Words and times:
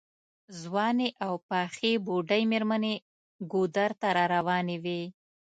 ځوانې 0.61 1.09
او 1.25 1.33
پخې 1.49 1.91
بوډۍ 2.05 2.43
مېرمنې 2.51 2.93
ګودر 3.51 3.91
ته 4.01 4.07
راروانې 4.17 4.77
وې. 4.83 5.01